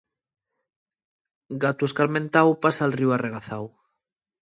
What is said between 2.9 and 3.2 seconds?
ríu